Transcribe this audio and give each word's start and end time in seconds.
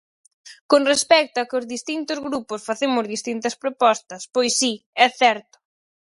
Con 0.71 0.81
respecto 0.91 1.35
a 1.39 1.47
que 1.49 1.57
os 1.59 1.69
distintos 1.75 2.17
grupos 2.27 2.65
facemos 2.69 3.05
distintas 3.15 3.55
propostas, 3.63 4.21
pois 4.33 4.51
si, 4.59 4.73
é 5.05 5.07
certo. 5.21 5.57